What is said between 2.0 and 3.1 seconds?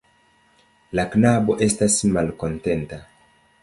malkontenta.